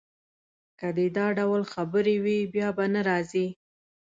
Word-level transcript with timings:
که 0.79 0.87
دي 0.97 1.07
دا 1.17 1.25
ډول 1.39 1.61
خبرې 1.73 2.15
وې، 2.23 2.39
بیا 2.53 2.67
به 2.77 2.85
نه 2.93 3.01
راځې. 3.09 3.47